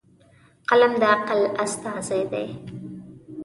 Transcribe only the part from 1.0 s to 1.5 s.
د عقل